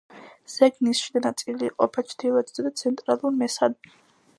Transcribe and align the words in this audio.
ზეგნის 0.53 1.01
შიდა 1.07 1.21
ნაწილი 1.27 1.69
იყოფა 1.69 2.07
ჩრდილოეთისა 2.13 2.69
და 2.69 2.77
ცენტრალურ 2.83 3.39
მესად. 3.45 3.93